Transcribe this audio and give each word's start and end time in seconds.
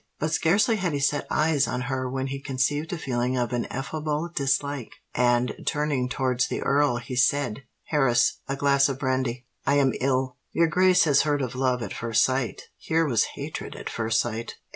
But 0.17 0.31
scarcely 0.33 0.77
had 0.77 0.93
he 0.93 0.99
set 0.99 1.27
eyes 1.29 1.67
on 1.67 1.81
her 1.81 2.09
when 2.09 2.25
he 2.25 2.39
conceived 2.41 2.91
a 2.91 2.97
feeling 2.97 3.37
of 3.37 3.53
ineffable 3.53 4.31
dislike; 4.33 4.93
and, 5.13 5.53
turning 5.63 6.09
towards 6.09 6.47
the 6.47 6.59
Earl, 6.61 6.97
he 6.97 7.15
said, 7.15 7.65
'Harris, 7.83 8.39
a 8.47 8.55
glass 8.55 8.89
of 8.89 8.97
brandy—I 8.97 9.75
am 9.75 9.93
ill!' 10.01 10.37
Your 10.53 10.65
grace 10.69 11.03
has 11.03 11.21
heard 11.21 11.43
of 11.43 11.53
love 11.53 11.83
at 11.83 11.93
first 11.93 12.23
sight: 12.23 12.63
here 12.77 13.05
was 13.05 13.25
hatred 13.37 13.75
at 13.75 13.91
first 13.91 14.19
sight. 14.19 14.55